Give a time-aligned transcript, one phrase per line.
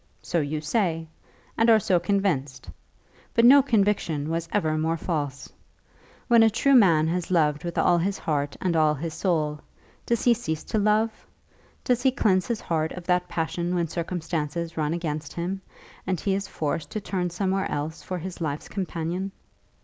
[0.23, 1.07] So you say,
[1.59, 2.67] and are so convinced;
[3.35, 5.53] but no conviction was ever more false.
[6.27, 9.61] When a true man has loved with all his heart and all his soul,
[10.07, 11.27] does he cease to love,
[11.83, 15.61] does he cleanse his heart of that passion when circumstances run against him,
[16.07, 19.31] and he is forced to turn elsewhere for his life's companion?